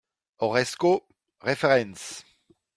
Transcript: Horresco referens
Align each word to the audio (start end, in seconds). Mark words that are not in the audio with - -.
Horresco 0.39 1.05
referens 1.45 2.25